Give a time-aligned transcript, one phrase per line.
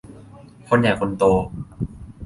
[0.67, 1.23] คนใหญ่คนโต